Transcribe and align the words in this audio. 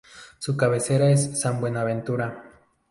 Su 0.39 0.57
cabecera 0.57 1.11
es 1.11 1.39
San 1.39 1.61
Buenaventura. 1.61 2.43